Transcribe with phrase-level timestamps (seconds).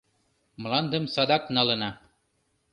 [0.61, 1.91] —Мландым садак налына!